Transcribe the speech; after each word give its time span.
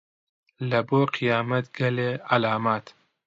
لەبۆ 0.69 1.01
قیامەت 1.15 1.65
گەلێ 1.77 2.11
عەلامات 2.31 2.85